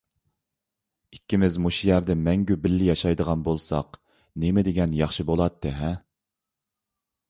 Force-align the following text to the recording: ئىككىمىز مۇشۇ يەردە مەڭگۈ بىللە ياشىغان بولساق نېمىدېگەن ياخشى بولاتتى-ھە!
ئىككىمىز 1.15 1.57
مۇشۇ 1.65 1.89
يەردە 1.91 2.15
مەڭگۈ 2.29 2.57
بىللە 2.65 2.89
ياشىغان 2.89 3.47
بولساق 3.51 4.01
نېمىدېگەن 4.45 5.01
ياخشى 5.05 5.31
بولاتتى-ھە! 5.33 5.97